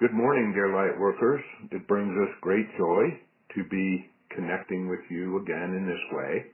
[0.00, 1.42] Good morning, dear light workers.
[1.70, 3.20] It brings us great joy
[3.54, 6.44] to be connecting with you again in this way.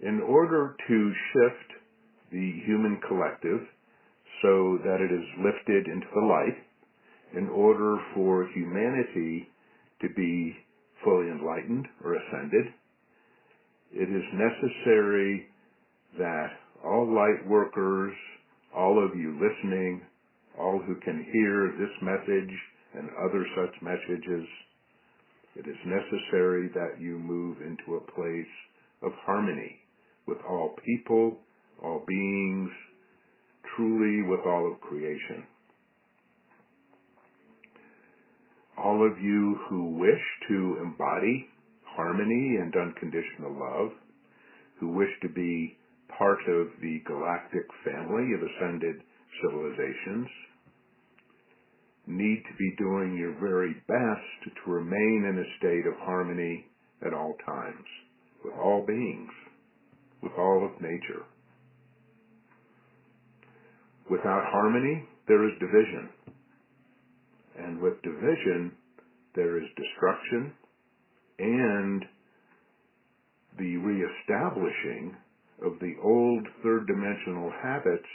[0.00, 1.82] In order to shift
[2.32, 3.60] the human collective
[4.40, 6.56] so that it is lifted into the light,
[7.36, 9.46] in order for humanity
[10.00, 10.56] to be
[11.04, 12.72] fully enlightened or ascended,
[13.92, 15.48] it is necessary
[16.16, 16.48] that
[16.82, 18.14] all light workers
[18.76, 20.02] all of you listening,
[20.58, 22.54] all who can hear this message
[22.94, 24.46] and other such messages,
[25.56, 28.52] it is necessary that you move into a place
[29.02, 29.78] of harmony
[30.26, 31.38] with all people,
[31.82, 32.70] all beings,
[33.76, 35.44] truly with all of creation.
[38.76, 41.46] All of you who wish to embody
[41.84, 43.92] harmony and unconditional love,
[44.80, 45.76] who wish to be
[46.18, 48.96] part of the galactic family of ascended
[49.42, 50.28] civilizations
[52.06, 56.66] need to be doing your very best to remain in a state of harmony
[57.04, 57.86] at all times
[58.44, 59.30] with all beings,
[60.22, 61.24] with all of nature.
[64.10, 66.10] Without harmony, there is division.
[67.58, 68.72] And with division,
[69.34, 70.52] there is destruction
[71.38, 72.04] and
[73.58, 75.16] the reestablishing
[75.62, 78.08] of the old third dimensional habits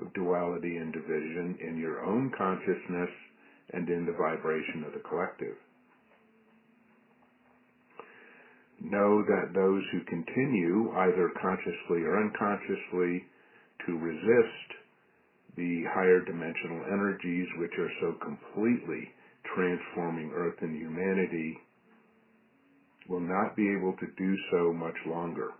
[0.00, 3.10] of duality and division in your own consciousness
[3.72, 5.56] and in the vibration of the collective.
[8.80, 13.24] Know that those who continue, either consciously or unconsciously,
[13.86, 14.68] to resist
[15.56, 19.08] the higher dimensional energies which are so completely
[19.54, 21.56] transforming Earth and humanity
[23.08, 25.50] will not be able to do so much longer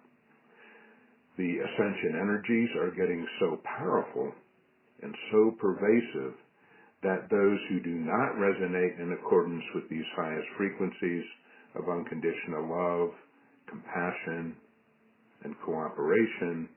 [1.37, 4.33] the ascension energies are getting so powerful
[5.03, 6.35] and so pervasive
[7.03, 11.25] that those who do not resonate in accordance with these highest frequencies
[11.75, 13.11] of unconditional love,
[13.69, 14.57] compassion,
[15.43, 16.69] and cooperation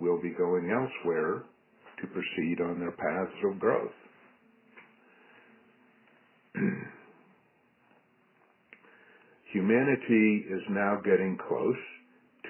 [0.00, 1.44] will be going elsewhere
[2.00, 3.92] to proceed on their paths of growth.
[9.52, 11.76] Humanity is now getting close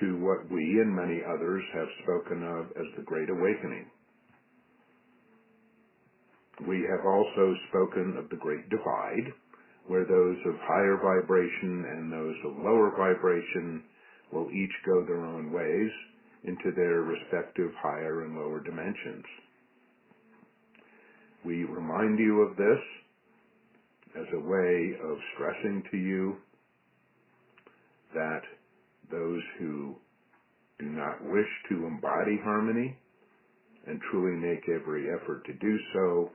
[0.01, 3.87] to what we and many others have spoken of as the Great Awakening.
[6.67, 9.33] We have also spoken of the Great Divide,
[9.87, 13.83] where those of higher vibration and those of lower vibration
[14.33, 15.91] will each go their own ways
[16.45, 19.25] into their respective higher and lower dimensions.
[21.45, 22.81] We remind you of this
[24.19, 26.37] as a way of stressing to you
[28.15, 28.43] that
[29.11, 29.97] those who
[30.79, 32.97] do not wish to embody harmony
[33.87, 36.31] and truly make every effort to do so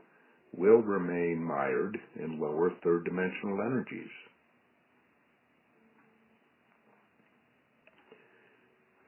[0.53, 4.09] will remain mired in lower third dimensional energies.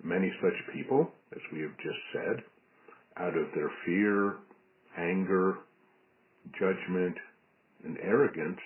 [0.03, 2.43] Many such people, as we have just said,
[3.17, 4.35] out of their fear,
[4.97, 5.59] anger,
[6.59, 7.15] judgment,
[7.85, 8.59] and arrogance,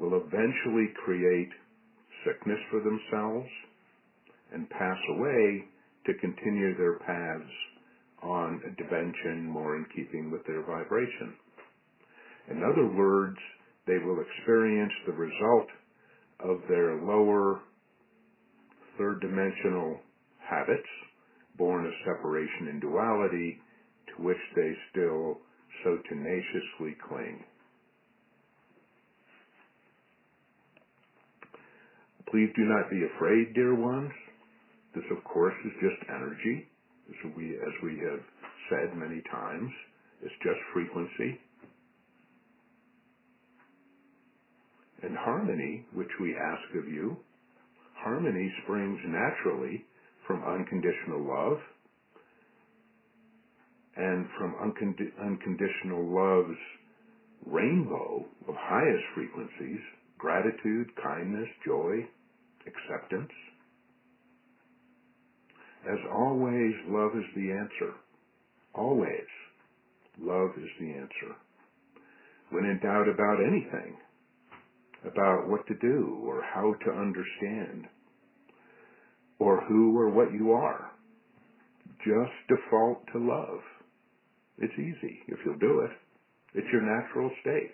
[0.00, 1.50] will eventually create
[2.24, 3.48] sickness for themselves
[4.52, 5.64] and pass away
[6.06, 7.52] to continue their paths
[8.22, 11.34] on a dimension more in keeping with their vibration.
[12.50, 13.36] In other words,
[13.86, 15.68] they will experience the result
[16.40, 17.60] of their lower
[18.98, 19.98] third dimensional
[20.38, 20.88] habits,
[21.56, 23.58] born of separation and duality,
[24.08, 25.38] to which they still
[25.84, 27.44] so tenaciously cling.
[32.30, 34.12] Please do not be afraid, dear ones.
[34.94, 36.68] This, of course, is just energy,
[37.08, 38.20] as we, as we have
[38.70, 39.70] said many times.
[40.22, 41.40] It's just frequency.
[45.02, 47.16] And harmony, which we ask of you,
[47.94, 49.84] harmony springs naturally
[50.26, 51.58] from unconditional love
[53.96, 56.58] and from uncondi- unconditional love's
[57.46, 59.80] rainbow of highest frequencies
[60.18, 61.96] gratitude, kindness, joy,
[62.64, 63.32] acceptance.
[65.90, 67.94] As always, love is the answer.
[68.74, 69.26] Always,
[70.20, 71.36] love is the answer.
[72.50, 73.96] When in doubt about anything,
[75.04, 77.86] about what to do or how to understand,
[79.38, 80.92] or who or what you are,
[81.98, 83.60] just default to love.
[84.58, 85.90] It's easy if you'll do it.
[86.54, 87.72] It's your natural state.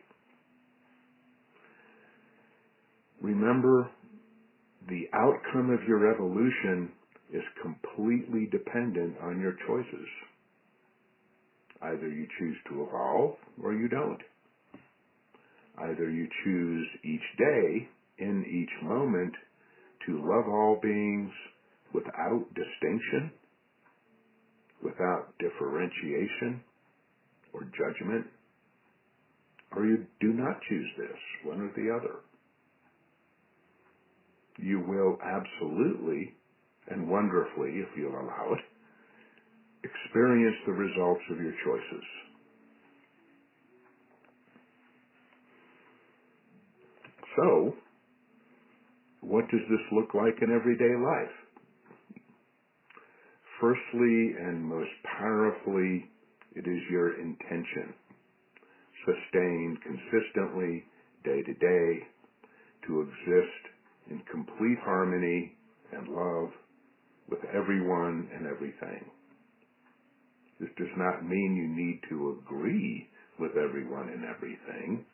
[3.21, 3.91] Remember,
[4.89, 6.91] the outcome of your evolution
[7.33, 10.09] is completely dependent on your choices.
[11.83, 14.21] Either you choose to evolve or you don't.
[15.79, 17.89] Either you choose each day,
[18.19, 19.33] in each moment,
[20.07, 21.31] to love all beings
[21.95, 23.31] without distinction,
[24.83, 26.61] without differentiation
[27.53, 28.27] or judgment,
[29.77, 32.17] or you do not choose this, one or the other.
[34.59, 36.35] You will absolutely
[36.90, 38.64] and wonderfully, if you'll allow it,
[39.85, 42.05] experience the results of your choices.
[47.37, 47.75] So,
[49.20, 51.35] what does this look like in everyday life?
[53.61, 56.06] Firstly and most powerfully,
[56.55, 57.94] it is your intention,
[59.05, 60.85] sustained consistently,
[61.25, 62.06] day to day,
[62.87, 63.62] to exist
[64.11, 65.52] in complete harmony
[65.93, 66.50] and love
[67.29, 69.05] with everyone and everything.
[70.61, 73.09] This does not mean you need to agree
[73.39, 75.05] with everyone and everything.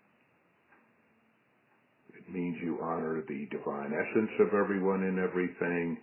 [2.14, 5.98] It means you honor the divine essence of everyone and everything,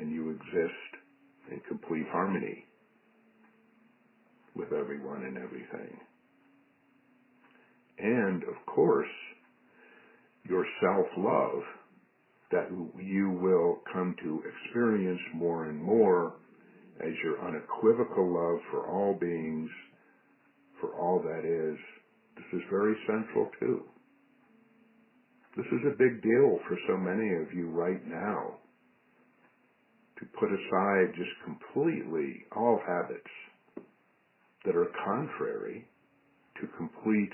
[0.00, 0.92] and you exist
[1.50, 2.64] in complete harmony
[4.54, 6.00] with everyone and everything.
[7.98, 9.06] And, of course,
[10.48, 11.62] your self-love
[12.52, 12.68] that
[13.02, 16.34] you will come to experience more and more
[17.00, 19.70] as your unequivocal love for all beings,
[20.80, 21.78] for all that is,
[22.36, 23.82] this is very central too.
[25.56, 28.58] This is a big deal for so many of you right now
[30.18, 33.30] to put aside just completely all habits
[34.64, 35.86] that are contrary
[36.60, 37.32] to complete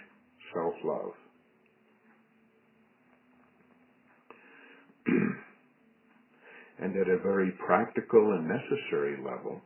[0.55, 1.13] self-love.
[6.83, 9.61] And at a very practical and necessary level,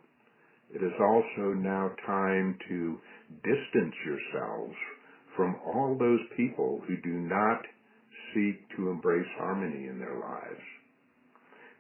[0.75, 2.99] it is also now time to
[3.43, 4.75] distance yourselves
[5.35, 7.63] from all those people who do not
[8.35, 10.65] seek to embrace harmony in their lives,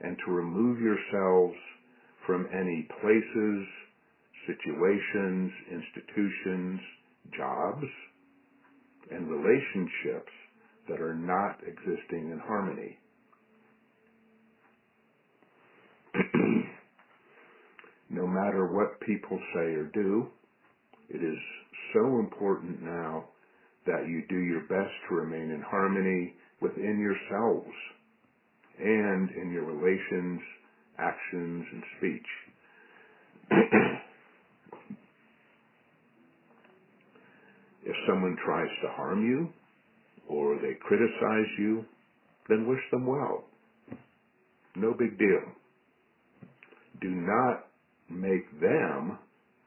[0.00, 1.56] and to remove yourselves
[2.26, 3.66] from any places,
[4.46, 6.80] situations, institutions,
[7.36, 7.86] jobs,
[9.10, 10.32] and relationships
[10.88, 12.98] that are not existing in harmony.
[18.10, 20.26] No matter what people say or do,
[21.08, 21.38] it is
[21.92, 23.24] so important now
[23.86, 27.74] that you do your best to remain in harmony within yourselves
[28.78, 30.40] and in your relations,
[30.98, 32.26] actions, and speech.
[37.84, 39.48] if someone tries to harm you
[40.28, 41.84] or they criticize you,
[42.48, 43.44] then wish them well.
[44.74, 45.52] No big deal
[47.00, 47.65] do not
[48.10, 49.18] make them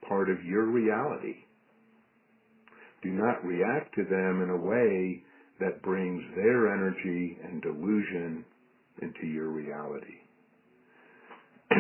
[0.07, 1.35] part of your reality.
[3.01, 5.21] Do not react to them in a way
[5.59, 8.45] that brings their energy and delusion
[9.01, 10.15] into your reality.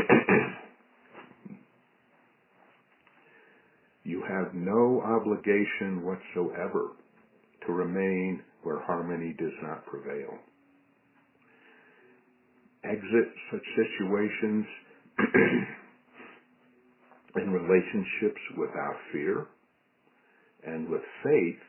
[4.03, 6.91] you have no obligation whatsoever
[7.65, 10.37] to remain where harmony does not prevail.
[12.83, 14.65] Exit such situations
[17.35, 19.47] in relationships without fear
[20.65, 21.59] and with faith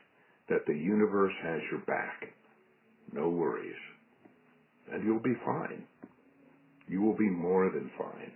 [0.49, 2.33] that the universe has your back.
[3.13, 3.75] No worries.
[4.91, 5.83] And you'll be fine.
[6.87, 8.31] You will be more than fine.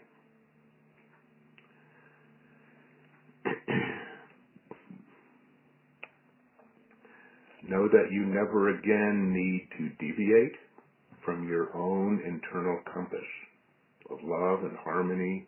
[7.67, 10.55] know that you never again need to deviate
[11.23, 13.19] from your own internal compass
[14.09, 15.47] of love and harmony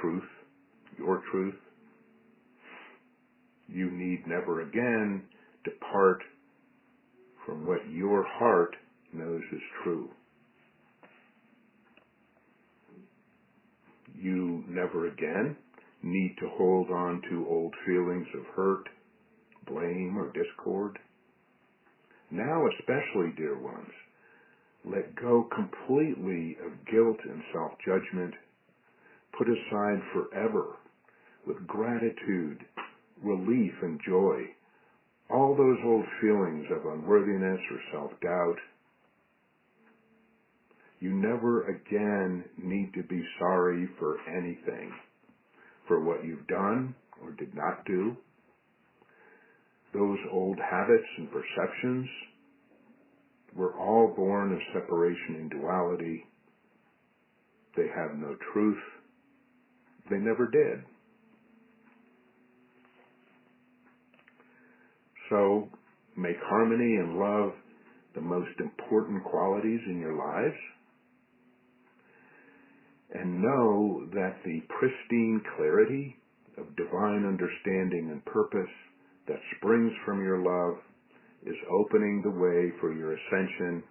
[0.00, 0.28] truth,
[0.98, 1.54] your truth.
[3.68, 5.22] You need never again
[5.64, 6.22] depart
[7.44, 8.74] from what your heart
[9.12, 10.10] knows is true.
[14.20, 15.56] You never again
[16.02, 18.88] need to hold on to old feelings of hurt,
[19.66, 20.98] blame, or discord.
[22.30, 23.92] Now especially, dear ones,
[24.84, 28.34] let go completely of guilt and self-judgment,
[29.38, 30.76] put aside forever
[31.46, 32.58] with gratitude,
[33.22, 34.42] relief, and joy
[35.30, 38.56] all those old feelings of unworthiness or self-doubt.
[41.00, 44.90] You never again need to be sorry for anything,
[45.86, 48.16] for what you've done or did not do.
[49.92, 52.08] Those old habits and perceptions
[53.56, 56.24] we're all born of separation and duality.
[57.76, 58.76] They have no truth.
[60.10, 60.84] They never did.
[65.28, 65.68] So
[66.16, 67.52] make harmony and love
[68.14, 70.56] the most important qualities in your lives.
[73.14, 76.16] And know that the pristine clarity
[76.56, 78.70] of divine understanding and purpose
[79.28, 80.78] that springs from your love
[81.46, 83.82] is opening the way for your ascension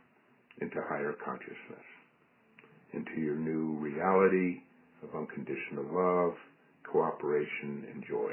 [0.62, 1.86] into higher consciousness,
[2.94, 4.62] into your new reality,
[5.04, 6.34] of unconditional love,
[6.92, 8.32] cooperation, and joy.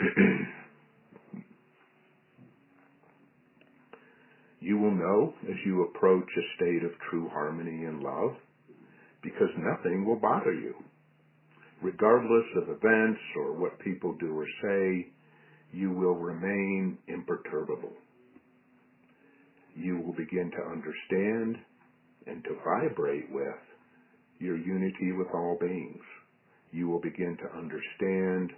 [4.60, 8.32] you will know as you approach a state of true harmony and love
[9.22, 10.74] because nothing will bother you.
[11.80, 15.08] Regardless of events or what people do or say,
[15.72, 17.92] you will remain imperturbable.
[19.74, 21.56] You will begin to understand
[22.26, 23.56] and to vibrate with
[24.42, 26.02] your unity with all beings.
[26.72, 28.50] You will begin to understand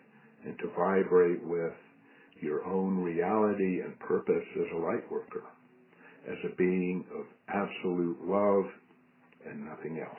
[0.45, 1.73] and to vibrate with
[2.41, 5.45] your own reality and purpose as a light worker,
[6.29, 8.65] as a being of absolute love
[9.47, 10.19] and nothing else.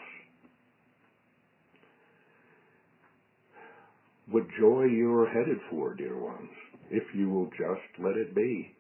[4.30, 6.50] What joy you are headed for, dear ones,
[6.90, 8.72] if you will just let it be.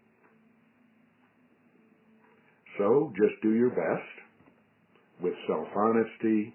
[2.78, 6.54] So just do your best with self-honesty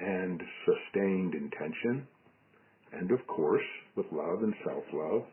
[0.00, 2.06] and sustained intention,
[2.92, 3.64] and of course,
[3.96, 5.24] with love and self-love.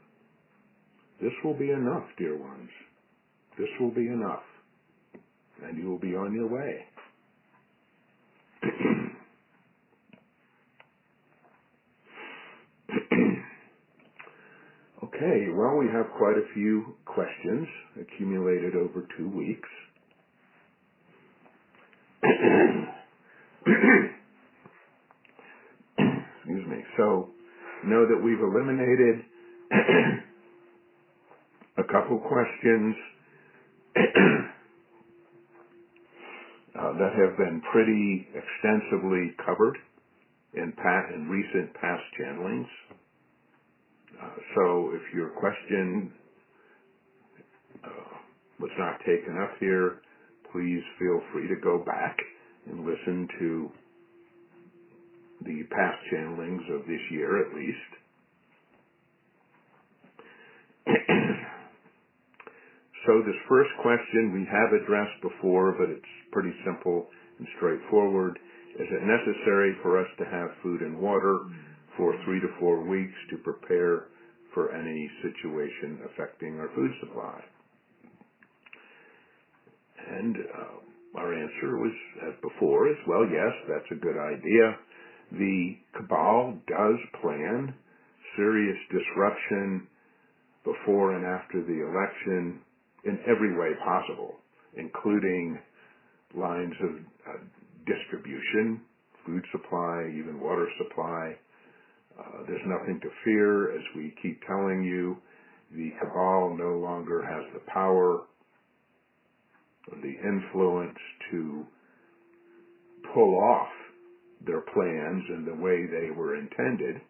[1.22, 2.69] This will be enough, dear ones.
[3.57, 4.43] This will be enough,
[5.63, 6.86] and you will be on your way.
[15.03, 17.67] okay, well, we have quite a few questions
[18.01, 19.69] accumulated over two weeks.
[26.97, 27.29] So,
[27.85, 29.23] know that we've eliminated
[31.77, 32.95] a couple questions
[36.79, 39.77] uh, that have been pretty extensively covered
[40.53, 40.73] in,
[41.13, 42.67] in recent past channelings.
[44.21, 46.11] Uh, so if your question
[47.83, 48.17] uh,
[48.59, 50.01] was not taken up here,
[50.51, 52.17] please feel free to go back
[52.69, 53.69] and listen to
[55.45, 57.91] the past channelings of this year at least.
[63.05, 67.07] so this first question we have addressed before, but it's pretty simple
[67.39, 68.39] and straightforward.
[68.79, 71.39] Is it necessary for us to have food and water
[71.97, 74.07] for three to four weeks to prepare
[74.53, 77.39] for any situation affecting our food supply?
[80.07, 81.93] And uh, our answer was,
[82.27, 84.75] as before, is well, yes, that's a good idea.
[85.32, 87.74] The cabal does plan
[88.36, 89.88] serious disruption
[90.63, 92.60] before and after the election
[93.03, 94.36] in every way possible,
[94.75, 95.60] including
[96.36, 96.89] lines of
[97.29, 97.38] uh,
[97.86, 98.82] distribution,
[99.25, 101.36] food supply, even water supply.
[102.17, 105.17] Uh, there's nothing to fear, as we keep telling you.
[105.75, 108.22] The cabal no longer has the power
[110.01, 110.98] the influence
[111.32, 111.65] to
[113.13, 113.70] pull off
[114.44, 117.01] their plans and the way they were intended.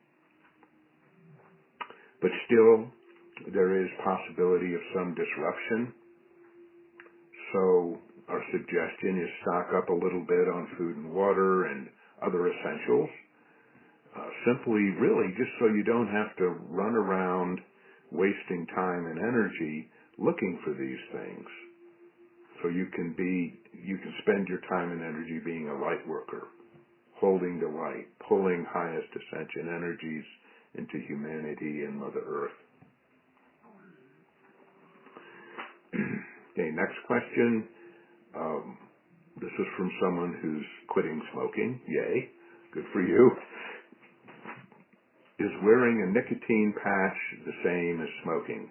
[2.22, 2.92] But still,
[3.54, 5.94] there is possibility of some disruption.
[7.54, 7.98] So
[8.30, 11.88] our suggestion is stock up a little bit on food and water and
[12.26, 13.10] other essentials.
[14.16, 17.60] Uh, simply, really, just so you don't have to run around
[18.12, 21.48] wasting time and energy looking for these things.
[22.64, 26.48] So you can be, you can spend your time and energy being a light worker,
[27.20, 30.24] holding the light, pulling highest ascension energies
[30.76, 32.58] into humanity and Mother Earth.
[35.96, 37.68] okay, next question.
[38.36, 38.78] Um,
[39.40, 41.80] this is from someone who's quitting smoking.
[41.88, 42.30] Yay.
[42.74, 43.32] Good for you.
[45.40, 48.70] Is wearing a nicotine patch the same as smoking?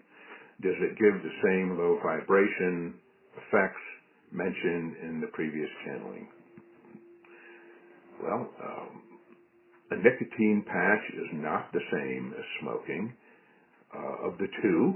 [0.63, 2.95] Does it give the same low vibration
[3.37, 3.81] effects
[4.35, 6.27] mentioned in the previous channeling.
[8.25, 9.03] Well, um,
[9.93, 13.13] a nicotine patch is not the same as smoking.
[13.95, 14.95] Uh, of the two,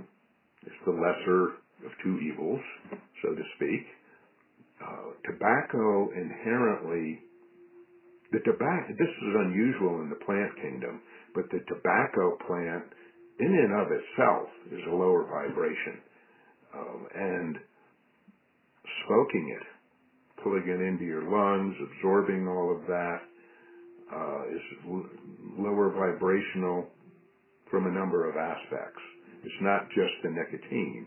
[0.66, 1.44] it's the lesser
[1.86, 2.60] of two evils,
[3.22, 3.82] so to speak.
[4.82, 7.20] Uh, tobacco inherently,
[8.32, 11.00] the tobacco, this is unusual in the plant kingdom,
[11.34, 12.84] but the tobacco plant
[13.40, 16.00] in and of itself is a lower vibration.
[16.74, 17.56] Um, and
[19.06, 19.66] smoking it,
[20.48, 23.20] pulling it into your lungs, absorbing all of that,
[24.08, 24.62] uh, is
[25.58, 26.88] lower vibrational
[27.70, 29.02] from a number of aspects.
[29.44, 31.06] It's not just the nicotine.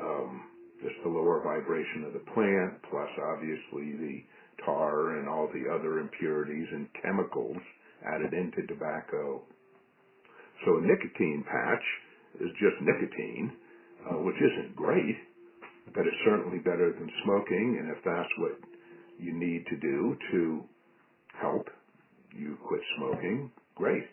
[0.00, 0.42] Um,
[0.82, 4.16] just the lower vibration of the plant, plus obviously the
[4.64, 7.58] tar and all the other impurities and chemicals
[8.06, 9.42] added into tobacco.
[10.64, 11.84] So a nicotine patch
[12.40, 13.52] is just nicotine,
[14.08, 15.16] uh, which isn't great,
[15.94, 17.78] but it's certainly better than smoking.
[17.80, 18.58] And if that's what
[19.18, 20.64] you need to do to
[21.40, 21.66] help
[22.36, 24.04] you quit smoking, great.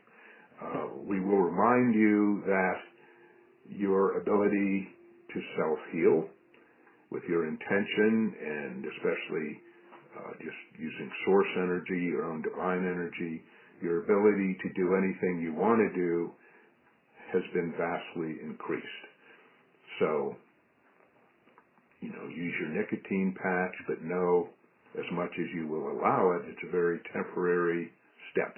[0.61, 2.77] Uh, we will remind you that
[3.69, 4.87] your ability
[5.33, 6.29] to self-heal
[7.11, 9.61] with your intention and especially
[10.17, 13.43] uh, just using source energy, your own divine energy,
[13.81, 16.31] your ability to do anything you want to do
[17.31, 19.03] has been vastly increased.
[19.99, 20.35] So,
[22.01, 24.49] you know, use your nicotine patch, but know
[24.97, 27.91] as much as you will allow it, it's a very temporary
[28.31, 28.57] step.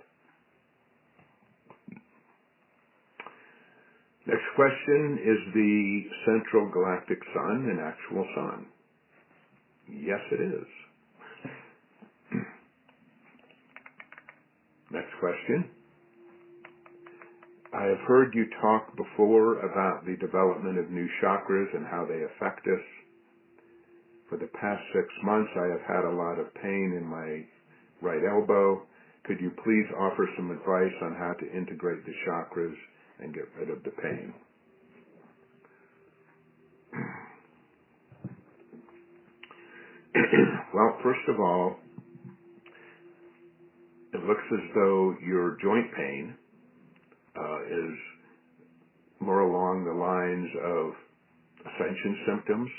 [4.26, 8.66] Next question, is the central galactic sun an actual sun?
[9.90, 10.68] Yes, it is.
[14.92, 15.70] Next question.
[17.74, 22.24] I have heard you talk before about the development of new chakras and how they
[22.24, 22.84] affect us.
[24.30, 27.44] For the past six months, I have had a lot of pain in my
[28.02, 28.84] right elbow.
[29.26, 32.76] Could you please offer some advice on how to integrate the chakras
[33.20, 34.34] and get rid of the pain?
[40.74, 41.76] well, first of all,
[44.14, 46.36] it looks as though your joint pain
[47.36, 47.98] uh, is
[49.20, 50.94] more along the lines of
[51.66, 52.70] ascension symptoms.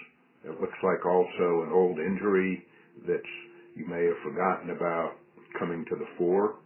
[0.44, 2.64] It looks like also an old injury
[3.06, 3.23] that
[3.76, 5.16] you may have forgotten about
[5.59, 6.56] coming to the fore.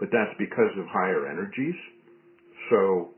[0.00, 1.76] But that's because of higher energies.
[2.70, 3.10] So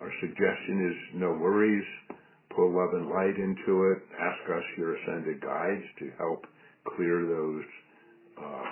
[0.00, 1.84] our suggestion is no worries.
[2.54, 3.98] Pull love and light into it.
[4.18, 6.46] Ask us, your ascended guides, to help
[6.96, 7.64] clear those
[8.38, 8.70] uh,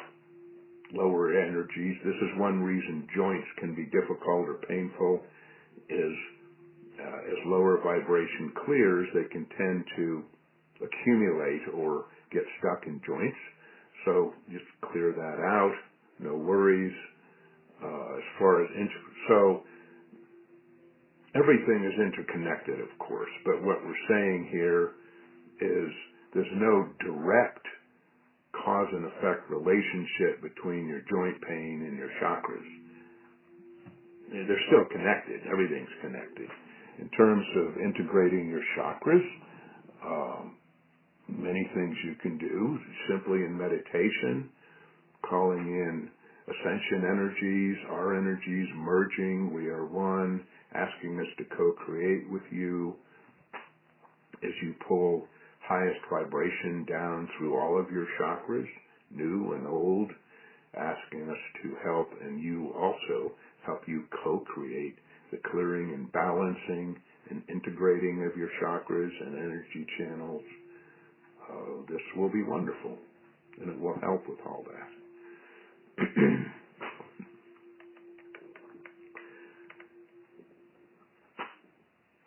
[0.95, 1.97] lower energies.
[2.05, 5.21] This is one reason joints can be difficult or painful
[5.89, 6.15] is
[7.05, 10.25] uh, as lower vibration clears, they can tend to
[10.83, 13.39] accumulate or get stuck in joints.
[14.07, 15.75] So just clear that out.
[16.21, 16.95] No worries.
[17.83, 19.63] Uh, as far as int- so
[21.37, 23.31] everything is interconnected, of course.
[23.45, 24.93] But what we're saying here
[25.61, 25.91] is
[26.35, 27.67] there's no direct
[28.65, 32.69] cause and effect relationship between your joint pain and your chakras.
[34.31, 35.41] They're still connected.
[35.51, 36.49] Everything's connected.
[37.01, 39.27] In terms of integrating your chakras,
[40.05, 40.57] um,
[41.29, 42.79] many things you can do
[43.09, 44.49] simply in meditation,
[45.29, 46.11] calling in
[46.47, 52.95] ascension energies, our energies merging, we are one, asking us to co-create with you.
[54.43, 55.27] As you pull
[55.67, 58.69] highest vibration down through all of your chakras,
[59.11, 60.11] new and old,
[60.77, 63.33] asking us to help and you also
[63.65, 64.95] help you co-create
[65.35, 66.97] the clearing and balancing
[67.31, 70.43] and integrating of your chakras and energy channels.
[71.51, 72.97] Uh, this will be wonderful
[73.61, 76.07] and it will help with all that.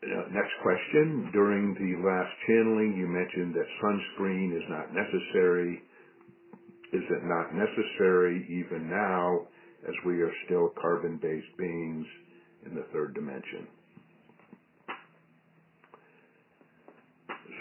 [0.08, 1.30] Uh, next question.
[1.34, 5.82] During the last channeling, you mentioned that sunscreen is not necessary.
[6.94, 9.48] Is it not necessary even now
[9.84, 12.06] as we are still carbon-based beings
[12.70, 13.68] in the third dimension?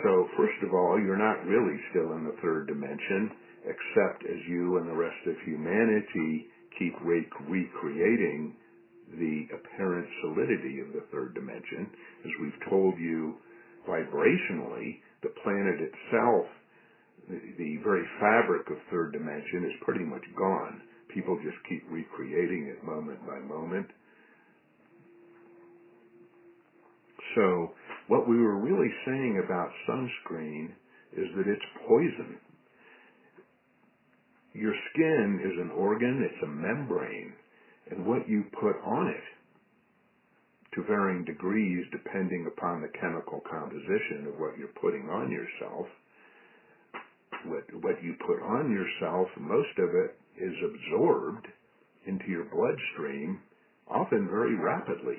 [0.03, 3.31] So first of all, you're not really still in the third dimension,
[3.65, 6.47] except as you and the rest of humanity
[6.79, 8.55] keep re- recreating
[9.19, 11.89] the apparent solidity of the third dimension.
[12.25, 13.35] As we've told you,
[13.89, 16.47] vibrationally, the planet itself,
[17.29, 20.83] the, the very fabric of third dimension is pretty much gone.
[21.15, 23.87] People just keep recreating it moment by moment.
[27.37, 27.71] So
[28.09, 30.71] what we were really saying about sunscreen
[31.13, 32.39] is that it's poison.
[34.55, 37.35] Your skin is an organ, it's a membrane
[37.91, 39.23] and what you put on it
[40.75, 45.87] to varying degrees depending upon the chemical composition of what you're putting on yourself.
[47.47, 51.47] What, what you put on yourself, most of it is absorbed
[52.07, 53.41] into your bloodstream,
[53.89, 55.19] often very rapidly.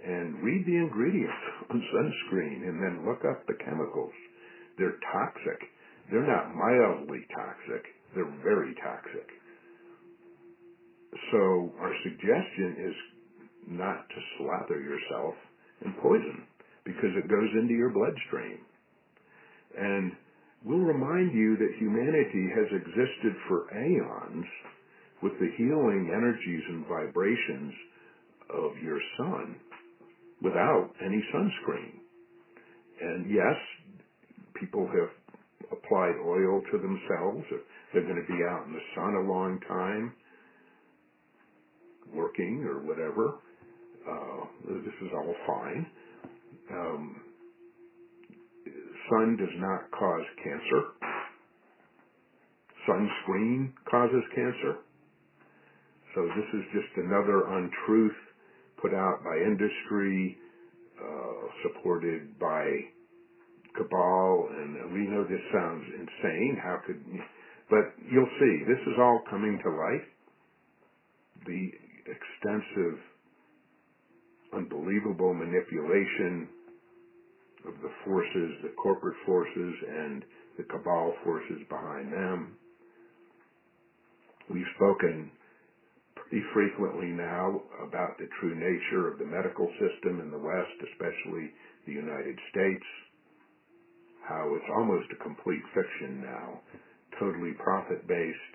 [0.00, 4.12] And read the ingredients on sunscreen and then look up the chemicals.
[4.78, 5.60] They're toxic.
[6.10, 7.84] They're not mildly toxic.
[8.14, 9.28] They're very toxic.
[11.30, 12.96] So our suggestion is
[13.68, 15.34] not to slather yourself
[15.84, 16.46] and poison
[16.84, 18.58] because it goes into your bloodstream.
[19.78, 20.12] And
[20.64, 24.46] we'll remind you that humanity has existed for aeons
[25.22, 27.72] with the healing energies and vibrations
[28.50, 29.56] of your sun
[30.42, 32.00] without any sunscreen.
[33.00, 33.56] And yes,
[34.60, 35.10] people have
[35.72, 37.44] applied oil to themselves.
[37.92, 40.14] They're going to be out in the sun a long time,
[42.14, 43.34] working or whatever,
[44.08, 45.86] uh, this is all fine.
[46.72, 47.22] Um,
[49.10, 50.82] sun does not cause cancer.
[52.88, 54.78] Sunscreen causes cancer.
[56.14, 58.16] So this is just another untruth
[58.82, 60.38] put out by industry,
[61.00, 62.64] uh, supported by
[63.76, 66.58] cabal, and we know this sounds insane.
[66.62, 67.00] How could,
[67.70, 70.06] but you'll see, this is all coming to light.
[71.46, 71.70] The
[72.06, 72.98] extensive,
[74.52, 76.48] unbelievable manipulation
[77.66, 80.24] of the forces, the corporate forces, and
[80.56, 82.56] the cabal forces behind them.
[84.50, 85.30] We've spoken
[86.30, 91.50] pretty frequently now about the true nature of the medical system in the West, especially
[91.86, 92.84] the United States,
[94.28, 96.60] how it's almost a complete fiction now,
[97.18, 98.54] totally profit based,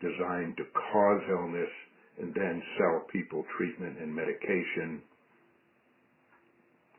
[0.00, 1.70] designed to cause illness
[2.18, 5.00] and then sell people treatment and medication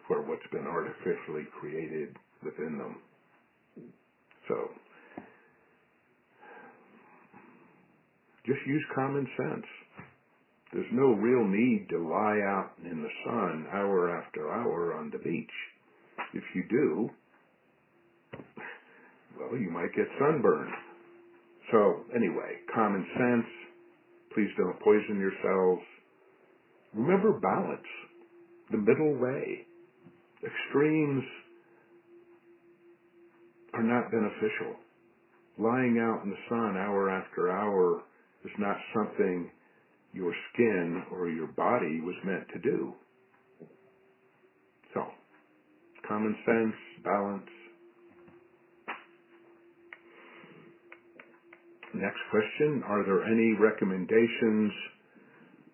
[0.07, 2.95] for what's been artificially created within them.
[4.47, 4.55] So,
[8.45, 9.65] just use common sense.
[10.73, 15.19] There's no real need to lie out in the sun hour after hour on the
[15.19, 15.53] beach.
[16.33, 17.09] If you do,
[19.39, 20.73] well, you might get sunburned.
[21.71, 23.45] So, anyway, common sense.
[24.33, 25.83] Please don't poison yourselves.
[26.95, 27.87] Remember balance,
[28.71, 29.67] the middle way.
[30.43, 31.23] Extremes
[33.75, 34.75] are not beneficial.
[35.59, 38.01] Lying out in the sun hour after hour
[38.43, 39.51] is not something
[40.13, 42.93] your skin or your body was meant to do.
[44.93, 45.01] So,
[46.07, 47.49] common sense, balance.
[51.95, 54.71] Next question, are there any recommendations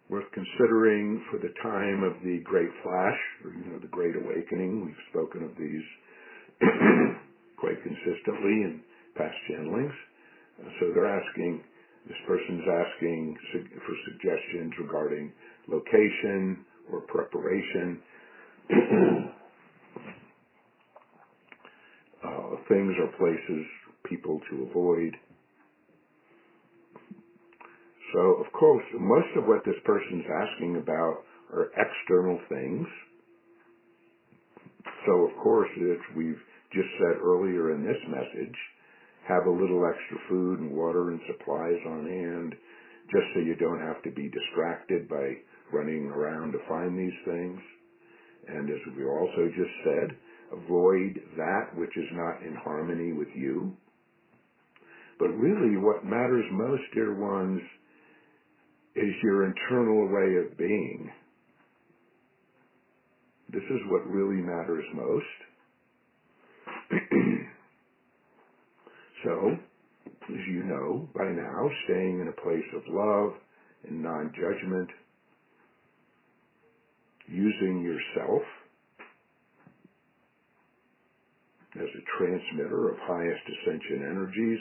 [0.10, 4.86] worth considering for the time of the Great Flash, or you know, the Great Awakening?
[4.86, 5.86] We've spoken of these
[7.58, 8.82] quite consistently in
[9.16, 9.94] past channelings.
[10.80, 11.64] So they're asking,
[12.08, 15.32] this person's asking for suggestions regarding
[15.68, 18.00] location or preparation.
[22.24, 23.66] uh, things or places,
[24.06, 25.16] people to avoid.
[28.14, 32.88] So, of course, most of what this person's asking about are external things.
[35.06, 36.42] So, of course, as we've
[36.74, 38.58] just said earlier in this message,
[39.30, 42.56] have a little extra food and water and supplies on hand
[43.14, 45.38] just so you don't have to be distracted by
[45.72, 47.60] running around to find these things.
[48.48, 50.18] And as we also just said,
[50.52, 53.78] avoid that which is not in harmony with you.
[55.20, 57.62] But really what matters most, dear ones,
[58.96, 61.12] is your internal way of being.
[63.52, 65.49] This is what really matters most.
[69.24, 69.58] So,
[70.30, 73.34] as you know by now, staying in a place of love
[73.88, 74.90] and non-judgment,
[77.28, 78.42] using yourself
[81.76, 84.60] as a transmitter of highest ascension energies,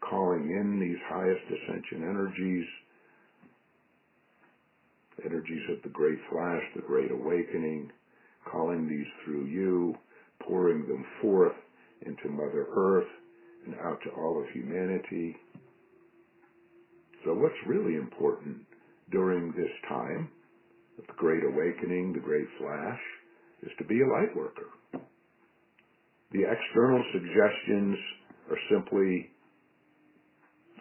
[0.00, 2.66] calling in these highest ascension energies,
[5.24, 7.90] energies of the great flash, the great awakening,
[8.50, 9.94] calling these through you,
[10.40, 11.56] pouring them forth
[12.04, 13.08] into Mother Earth,
[13.66, 15.36] and out to all of humanity.
[17.24, 18.58] So what's really important
[19.10, 20.28] during this time
[20.98, 23.00] of the Great Awakening, the Great Flash,
[23.62, 24.68] is to be a light worker.
[26.32, 27.98] The external suggestions
[28.50, 29.30] are simply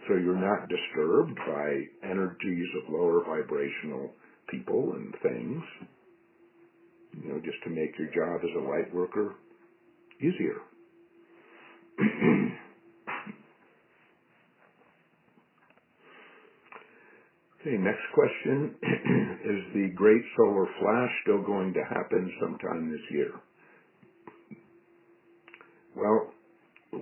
[0.08, 4.12] so you're not disturbed by energies of lower vibrational
[4.50, 5.64] people and things.
[7.24, 9.36] You know, just to make your job as a light worker
[10.20, 10.62] easier.
[17.62, 18.74] Okay, next question.
[19.46, 23.32] Is the great solar flash still going to happen sometime this year?
[25.96, 26.34] Well,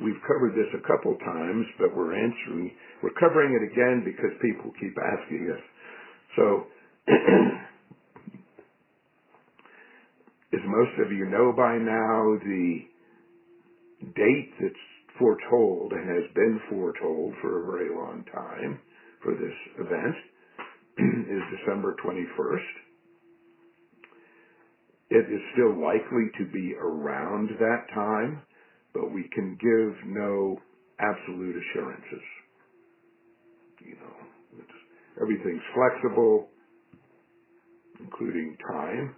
[0.03, 4.73] we've covered this a couple times, but we're answering, we're covering it again because people
[4.81, 5.63] keep asking us.
[6.35, 6.63] So,
[10.51, 12.79] As most of you know by now, the
[14.15, 14.85] date that's
[15.19, 18.79] foretold and has been foretold for a very long time
[19.21, 20.15] for this event
[21.29, 22.75] is December 21st.
[25.11, 28.41] It is still likely to be around that time,
[28.93, 30.57] but we can give no
[30.99, 32.25] absolute assurances.
[33.79, 34.63] You know,
[35.21, 36.49] everything's flexible,
[37.99, 39.15] including time,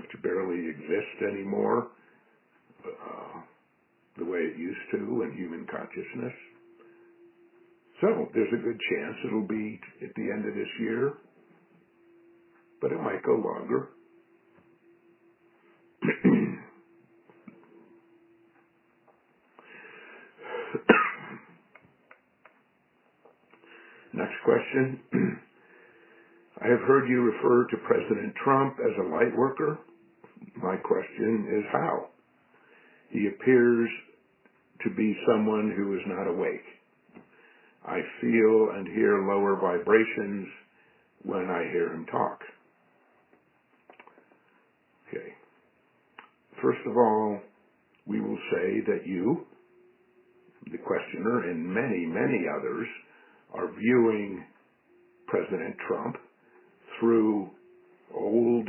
[0.00, 1.88] which barely exists anymore.
[2.86, 3.40] Uh,
[4.18, 6.32] the way it used to in human consciousness.
[8.00, 11.12] So there's a good chance it'll be at the end of this year,
[12.80, 13.88] but it might go longer.
[24.14, 25.00] Next question.
[26.62, 29.78] I have heard you refer to President Trump as a light worker.
[30.62, 32.08] My question is how?
[33.10, 33.88] He appears
[34.84, 36.64] to be someone who is not awake.
[37.86, 40.48] I feel and hear lower vibrations
[41.22, 42.40] when I hear him talk.
[45.08, 45.34] Okay.
[46.62, 47.40] First of all,
[48.06, 49.46] we will say that you,
[50.70, 52.86] the questioner, and many, many others
[53.52, 54.44] are viewing
[55.26, 56.16] President Trump
[56.98, 57.50] through
[58.14, 58.68] old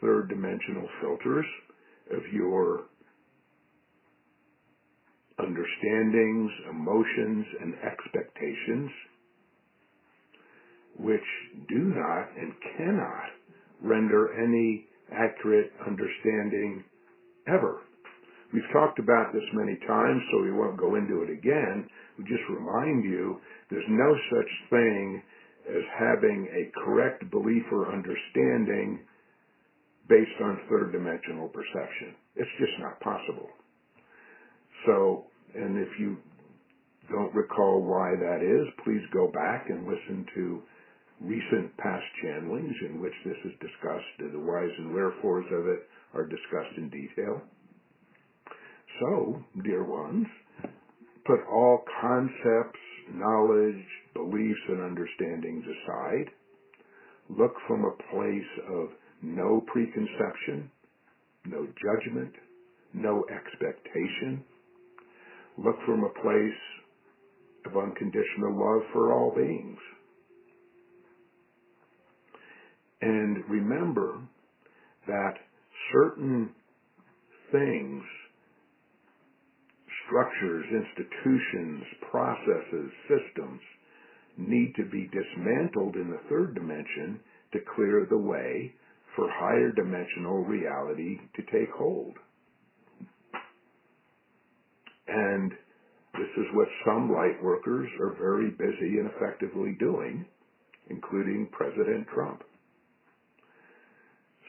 [0.00, 1.46] third dimensional filters
[2.12, 2.84] of your
[5.38, 8.90] understandings, emotions, and expectations,
[10.98, 11.28] which
[11.68, 13.28] do not and cannot
[13.82, 16.82] render any accurate understanding
[17.46, 17.80] ever.
[18.52, 21.88] We've talked about this many times, so we won't go into it again.
[22.16, 23.38] We just remind you
[23.70, 25.22] there's no such thing
[25.68, 29.00] as having a correct belief or understanding
[30.08, 32.14] based on third dimensional perception.
[32.36, 33.50] It's just not possible.
[34.86, 36.16] So, and if you
[37.10, 40.62] don't recall why that is, please go back and listen to
[41.20, 44.32] recent past channelings in which this is discussed.
[44.32, 47.42] The whys and wherefores of it are discussed in detail.
[49.00, 50.26] So, dear ones,
[51.26, 52.80] put all concepts,
[53.12, 56.30] knowledge, beliefs, and understandings aside.
[57.28, 58.88] Look from a place of
[59.22, 60.70] no preconception,
[61.46, 62.32] no judgment,
[62.94, 64.44] no expectation,
[65.58, 66.60] Look from a place
[67.66, 69.78] of unconditional love for all beings.
[73.00, 74.20] And remember
[75.06, 75.34] that
[75.92, 76.50] certain
[77.52, 78.02] things,
[80.06, 83.60] structures, institutions, processes, systems
[84.38, 87.20] need to be dismantled in the third dimension
[87.52, 88.72] to clear the way
[89.14, 92.14] for higher dimensional reality to take hold.
[95.08, 95.52] And
[96.14, 100.24] this is what some light workers are very busy and effectively doing,
[100.88, 102.42] including President Trump.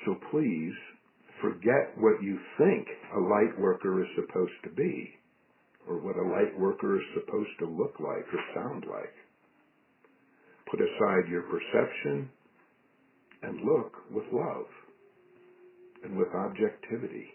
[0.05, 0.73] So please
[1.41, 5.13] forget what you think a light worker is supposed to be
[5.87, 9.13] or what a light worker is supposed to look like or sound like.
[10.69, 12.29] Put aside your perception
[13.43, 14.65] and look with love
[16.03, 17.27] and with objectivity.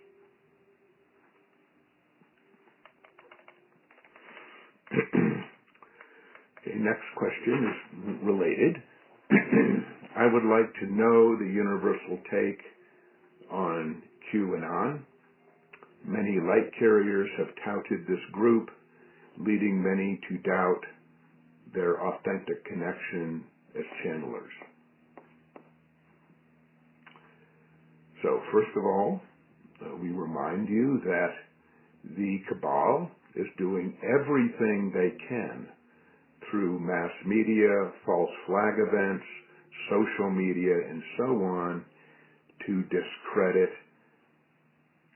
[5.15, 8.83] okay, next question is related.
[10.17, 12.61] I would like to know the universal take
[13.51, 14.03] on
[14.33, 15.01] QAnon.
[16.05, 18.71] Many light carriers have touted this group,
[19.39, 20.83] leading many to doubt
[21.75, 24.53] their authentic connection as channelers.
[28.23, 29.21] So, first of all,
[29.81, 31.31] uh, we remind you that
[32.17, 35.69] the Cabal is doing everything they can
[36.51, 39.25] through mass media, false flag events,
[39.89, 41.85] social media, and so on
[42.67, 43.71] to discredit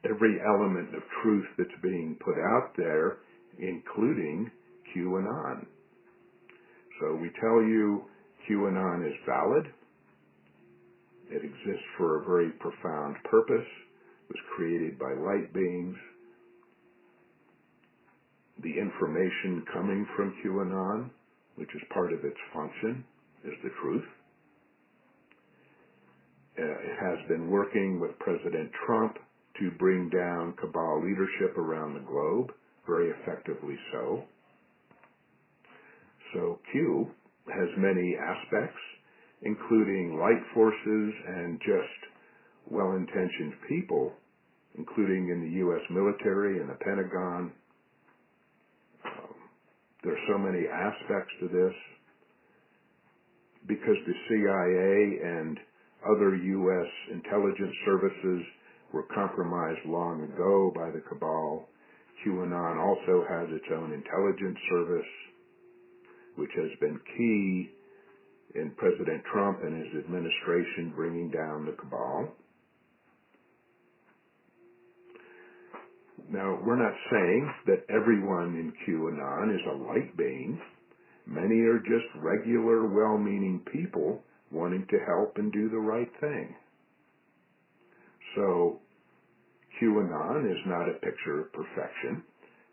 [0.04, 3.18] every element of truth that's being put out there,
[3.58, 4.50] including
[4.94, 5.66] QAnon.
[7.00, 8.02] So we tell you
[8.48, 9.66] QAnon is valid.
[11.30, 13.66] It exists for a very profound purpose.
[13.66, 15.96] It was created by light beings
[18.62, 21.10] the information coming from QAnon,
[21.56, 23.04] which is part of its function,
[23.44, 24.04] is the truth.
[26.58, 29.18] Uh, it has been working with President Trump
[29.60, 32.50] to bring down cabal leadership around the globe,
[32.86, 34.22] very effectively so.
[36.34, 37.08] So Q
[37.48, 38.80] has many aspects,
[39.42, 42.00] including light forces and just
[42.70, 44.12] well-intentioned people,
[44.76, 45.82] including in the U.S.
[45.90, 47.52] military and the Pentagon.
[50.06, 51.74] There are so many aspects to this
[53.66, 55.58] because the CIA and
[56.06, 56.90] other U.S.
[57.10, 58.42] intelligence services
[58.92, 61.66] were compromised long ago by the cabal.
[62.22, 65.10] QAnon also has its own intelligence service,
[66.36, 67.70] which has been key
[68.54, 72.28] in President Trump and his administration bringing down the cabal.
[76.36, 80.60] Now, we're not saying that everyone in QAnon is a light being.
[81.24, 84.20] Many are just regular, well-meaning people
[84.52, 86.54] wanting to help and do the right thing.
[88.34, 88.80] So,
[89.80, 92.22] QAnon is not a picture of perfection,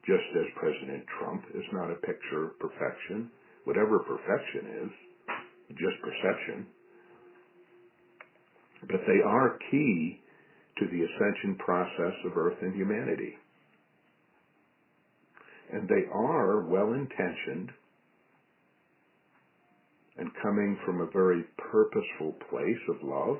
[0.06, 3.32] just as President Trump is not a picture of perfection.
[3.64, 4.92] Whatever perfection is,
[5.80, 6.68] just perception.
[8.92, 10.20] But they are key
[10.80, 13.38] to the ascension process of Earth and humanity.
[15.74, 17.72] And they are well intentioned
[20.18, 23.38] and coming from a very purposeful place of love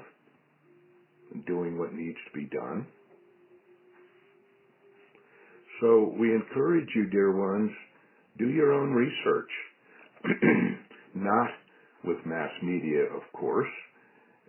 [1.32, 2.88] and doing what needs to be done.
[5.80, 7.72] So we encourage you, dear ones,
[8.40, 9.50] do your own research.
[11.14, 11.50] Not
[12.04, 13.70] with mass media, of course,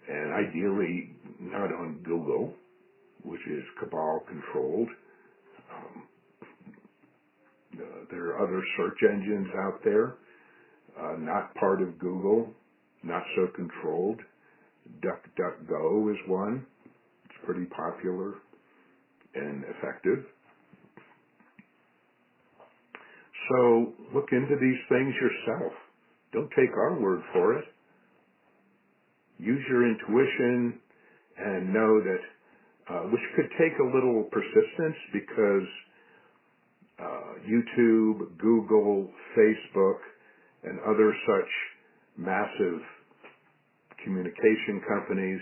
[0.09, 2.53] and ideally not on Google,
[3.23, 4.89] which is cabal controlled.
[5.73, 6.03] Um,
[8.15, 10.15] there are other search engines out there,
[10.97, 12.49] uh, not part of Google,
[13.03, 14.21] not so controlled.
[15.03, 16.65] DuckDuckGo is one.
[17.25, 18.35] It's pretty popular
[19.35, 20.25] and effective.
[23.51, 25.73] So look into these things yourself.
[26.33, 27.65] Don't take our word for it.
[29.39, 30.79] Use your intuition
[31.37, 32.23] and know that,
[32.95, 35.67] uh, which could take a little persistence because
[36.99, 39.99] uh, YouTube, Google, Facebook,
[40.65, 41.51] and other such
[42.17, 42.81] massive
[44.03, 45.41] communication companies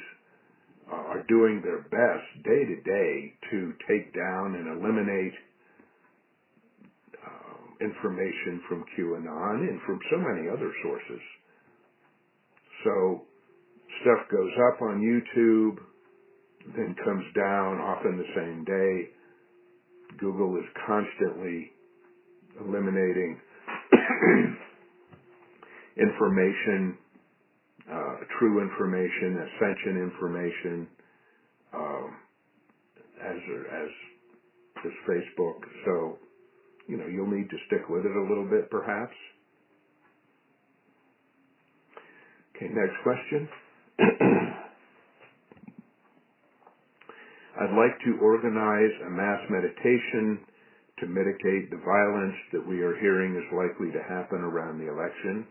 [0.91, 5.33] uh, are doing their best day to day to take down and eliminate
[7.83, 11.23] information from QAnon and from so many other sources.
[12.85, 13.23] So
[14.03, 15.83] stuff goes up on YouTube,
[16.77, 19.11] then comes down often the same day.
[20.21, 21.73] Google is constantly
[22.61, 23.41] eliminating
[25.99, 26.99] information,
[27.93, 30.89] uh, true information, ascension information,
[31.75, 32.17] um,
[33.23, 33.39] as
[33.73, 33.89] as
[34.87, 35.61] as Facebook.
[35.87, 36.19] So
[36.89, 39.15] you know, you'll need to stick with it a little bit perhaps.
[42.57, 43.49] Okay, next question.
[47.53, 50.41] I'd like to organize a mass meditation
[51.01, 55.47] to mitigate the violence that we are hearing is likely to happen around the election.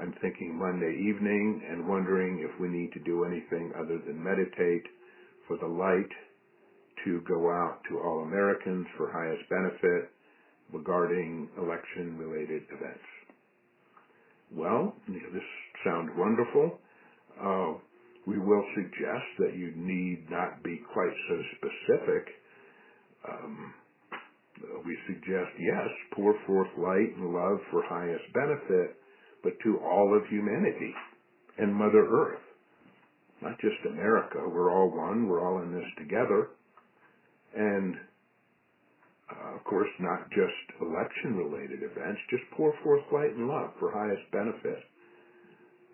[0.00, 4.86] I'm thinking Monday evening and wondering if we need to do anything other than meditate
[5.46, 6.10] for the light
[7.04, 10.10] to go out to all Americans for highest benefit
[10.72, 13.06] regarding election related events.
[14.52, 15.46] Well, this
[15.84, 16.78] sounds wonderful.
[17.38, 17.74] Uh,
[18.26, 22.24] we will suggest that you need not be quite so specific.
[23.28, 23.74] Um,
[24.84, 28.96] we suggest, yes, pour forth light and love for highest benefit,
[29.42, 30.92] but to all of humanity
[31.58, 32.44] and Mother Earth.
[33.42, 34.38] Not just America.
[34.46, 35.26] We're all one.
[35.26, 36.50] We're all in this together
[37.56, 37.96] and
[39.30, 43.92] uh, of course, not just election related events, just pour forth light and love for
[43.92, 44.82] highest benefit.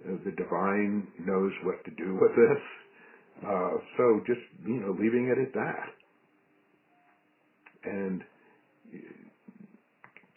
[0.05, 2.63] Uh, the divine knows what to do with this.
[3.47, 5.89] Uh, so just, you know, leaving it at that.
[7.85, 8.23] And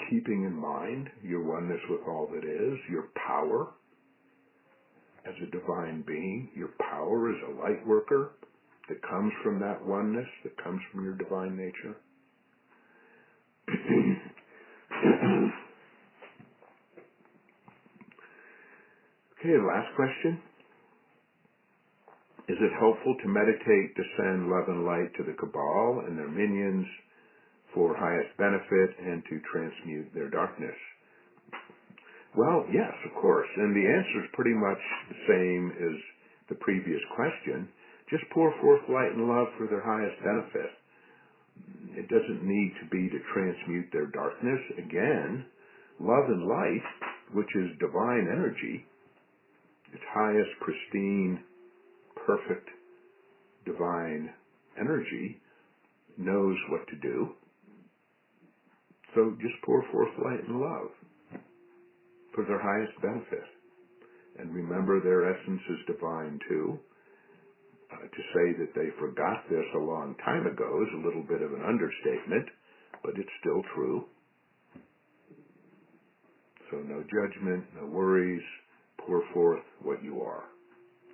[0.09, 3.73] keeping in mind your oneness with all that is, your power
[5.25, 8.31] as a divine being, your power as a light worker,
[8.87, 11.95] that comes from that oneness, that comes from your divine nature.
[19.39, 20.41] Okay, last question.
[22.49, 26.27] Is it helpful to meditate to send love and light to the cabal and their
[26.27, 26.87] minions
[27.73, 30.75] for highest benefit and to transmute their darkness?
[32.35, 33.47] Well, yes, of course.
[33.57, 35.95] And the answer is pretty much the same as
[36.49, 37.69] the previous question.
[38.09, 40.71] Just pour forth light and love for their highest benefit.
[42.01, 44.61] It doesn't need to be to transmute their darkness.
[44.77, 45.45] Again,
[46.01, 46.85] love and light,
[47.33, 48.88] which is divine energy,
[49.93, 51.43] its highest, pristine,
[52.25, 52.69] perfect
[53.65, 54.29] divine
[54.79, 55.39] energy
[56.17, 57.29] knows what to do.
[59.15, 60.91] So just pour forth light and love
[62.35, 63.47] for their highest benefit.
[64.39, 66.79] And remember their essence is divine too.
[67.91, 71.41] Uh, to say that they forgot this a long time ago is a little bit
[71.41, 72.47] of an understatement,
[73.03, 74.05] but it's still true.
[76.71, 78.43] So no judgment, no worries.
[79.05, 80.43] Pour forth what you are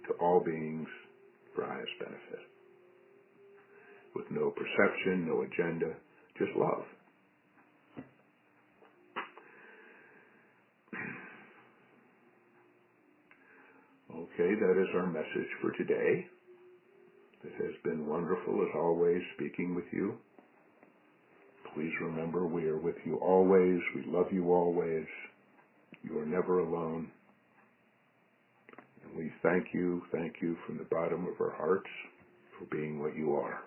[0.08, 0.88] to all beings
[1.54, 2.46] for highest benefit.
[4.16, 5.96] With no perception, no agenda,
[6.38, 6.86] just love.
[14.12, 16.26] Okay, that is our message for today.
[17.44, 20.16] It has been wonderful as always speaking with you.
[21.74, 23.80] Please remember we are with you always.
[23.96, 25.06] We love you always.
[26.04, 27.12] You are never alone.
[29.16, 31.90] We thank you, thank you from the bottom of our hearts
[32.60, 33.64] for being what you are.